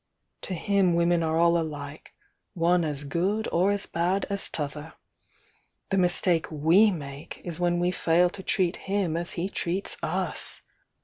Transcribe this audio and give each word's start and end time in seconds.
To 0.41 0.55
him 0.55 0.95
women 0.95 1.21
are 1.21 1.37
all 1.37 1.59
alike,— 1.59 2.15
one 2.65 2.83
as 2.83 3.03
good 3.03 3.47
or 3.51 3.69
as 3.69 3.85
bad 3.85 4.25
as 4.31 4.49
t'other. 4.49 4.93
The 5.91 5.97
mistake 5.99 6.47
we 6.49 6.89
make 6.89 7.39
is 7.43 7.59
when 7.59 7.79
we 7.79 7.91
fail 7.91 8.31
to 8.31 8.41
treat 8.41 8.77
him 8.77 9.15
as 9.15 9.33
he 9.33 9.47
treats 9.47 9.97
us! 10.01 10.63